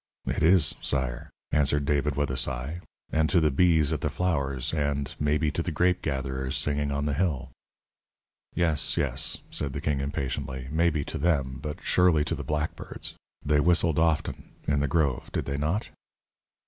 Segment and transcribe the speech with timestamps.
[0.25, 4.73] "It is, sire," answered David, with a sigh; "and to the bees at the flowers,
[4.73, 7.51] and, maybe, to the grape gatherers singing on the hill."
[8.55, 13.13] "Yes, yes," said the king, impatiently; "maybe to them; but surely to the blackbirds.
[13.45, 15.89] They whistled often, in the grove, did they not?"